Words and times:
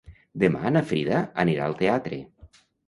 Demà 0.43 0.71
na 0.77 0.83
Frida 0.93 1.21
anirà 1.47 1.69
al 1.71 1.81
teatre. 1.85 2.23